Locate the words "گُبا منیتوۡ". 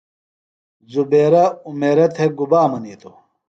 2.37-3.17